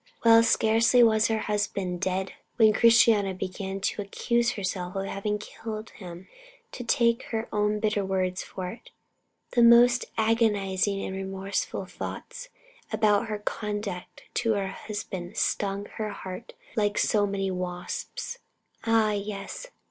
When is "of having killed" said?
4.95-5.91